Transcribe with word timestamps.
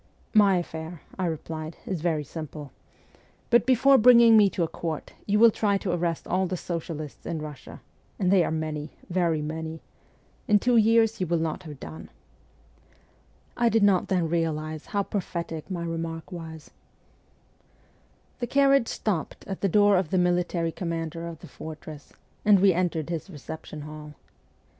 'My 0.43 0.57
affair,' 0.57 1.03
I 1.19 1.27
replied,' 1.27 1.77
is 1.85 2.01
very 2.01 2.23
simple; 2.23 2.71
but 3.51 3.67
before 3.67 3.99
bringing 3.99 4.35
me 4.35 4.49
to 4.49 4.63
a 4.63 4.67
court 4.67 5.13
you 5.27 5.37
will 5.37 5.51
try 5.51 5.77
to 5.77 5.91
arrest 5.91 6.25
all 6.27 6.47
the 6.47 6.57
socialists 6.57 7.23
in 7.23 7.39
Russia, 7.39 7.81
and 8.17 8.31
they 8.31 8.43
are 8.43 8.49
many, 8.49 8.89
very 9.11 9.43
many; 9.43 9.79
in 10.47 10.57
two 10.57 10.75
years 10.75 11.19
you 11.19 11.27
w 11.27 11.37
r 11.37 11.37
ill 11.37 11.43
not 11.51 11.61
have 11.69 11.79
done.' 11.79 12.09
I 13.55 13.69
did 13.69 13.83
not 13.83 14.07
then 14.07 14.27
realize 14.27 14.87
how 14.87 15.03
prophetic 15.03 15.69
my 15.69 15.83
remark 15.83 16.31
was. 16.31 16.71
136 18.39 18.41
MEMOIRS 18.41 18.41
OF 18.41 18.41
A 18.41 18.41
REVOLUTIONIST 18.41 18.41
The 18.41 18.47
carriage 18.47 18.87
stopped 18.87 19.45
at 19.47 19.61
the 19.61 19.69
door 19.69 19.97
of 19.97 20.09
the 20.09 20.17
military 20.17 20.71
commander 20.71 21.27
of 21.27 21.41
the 21.41 21.47
fortress, 21.47 22.11
and 22.43 22.59
we 22.59 22.73
entered 22.73 23.11
his 23.11 23.29
recep 23.29 23.65
tion 23.67 23.81
hall. 23.81 24.15